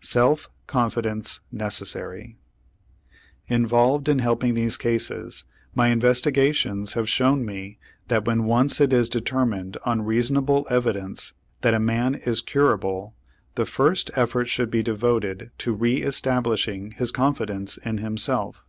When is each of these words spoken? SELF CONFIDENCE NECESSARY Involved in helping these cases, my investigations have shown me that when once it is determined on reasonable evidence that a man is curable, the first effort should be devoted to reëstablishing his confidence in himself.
SELF 0.00 0.48
CONFIDENCE 0.66 1.40
NECESSARY 1.52 2.38
Involved 3.48 4.08
in 4.08 4.18
helping 4.20 4.54
these 4.54 4.78
cases, 4.78 5.44
my 5.74 5.88
investigations 5.88 6.94
have 6.94 7.06
shown 7.06 7.44
me 7.44 7.76
that 8.06 8.24
when 8.24 8.44
once 8.44 8.80
it 8.80 8.94
is 8.94 9.10
determined 9.10 9.76
on 9.84 10.00
reasonable 10.06 10.66
evidence 10.70 11.34
that 11.60 11.74
a 11.74 11.78
man 11.80 12.14
is 12.14 12.40
curable, 12.40 13.14
the 13.56 13.66
first 13.66 14.10
effort 14.16 14.46
should 14.48 14.70
be 14.70 14.82
devoted 14.82 15.50
to 15.58 15.76
reëstablishing 15.76 16.94
his 16.94 17.10
confidence 17.10 17.76
in 17.84 17.98
himself. 17.98 18.64